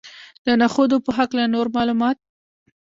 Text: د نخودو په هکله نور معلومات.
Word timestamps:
د 0.45 0.47
نخودو 0.61 0.97
په 1.05 1.11
هکله 1.17 1.43
نور 1.53 1.67
معلومات. 1.75 2.17